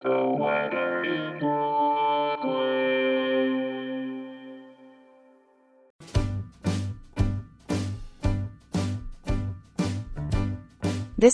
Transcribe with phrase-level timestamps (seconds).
[0.00, 0.10] This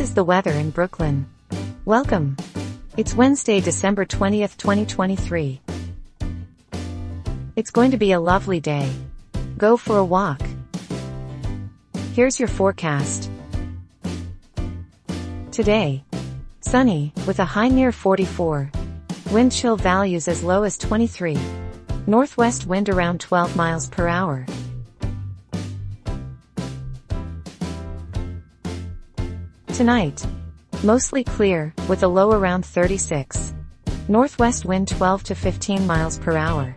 [0.00, 1.28] is the weather in Brooklyn.
[1.84, 2.36] Welcome.
[2.96, 5.60] It's Wednesday, December 20th, 2023.
[7.54, 8.92] It's going to be a lovely day.
[9.56, 10.42] Go for a walk.
[12.12, 13.30] Here's your forecast.
[15.52, 16.02] Today.
[16.60, 18.70] Sunny, with a high near 44.
[19.30, 21.38] Wind chill values as low as 23.
[22.06, 24.44] Northwest wind around 12 miles per hour.
[29.68, 30.26] Tonight.
[30.82, 33.54] Mostly clear, with a low around 36.
[34.08, 36.76] Northwest wind 12 to 15 miles per hour.